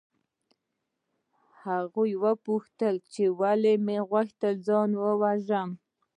[1.63, 2.11] هغوی
[2.45, 5.69] پوښتل چې ولې مې غوښتل ځان ووژنم